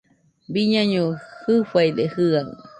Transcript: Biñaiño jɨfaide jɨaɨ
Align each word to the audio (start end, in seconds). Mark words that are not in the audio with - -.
Biñaiño 0.53 1.03
jɨfaide 1.41 2.03
jɨaɨ 2.13 2.49